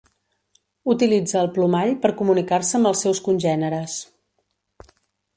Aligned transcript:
Utilitza 0.93 1.35
el 1.41 1.49
plomall 1.57 1.91
per 2.05 2.11
comunicar-se 2.21 2.75
amb 2.79 2.89
els 2.91 3.03
seus 3.05 3.21
congèneres. 3.27 3.99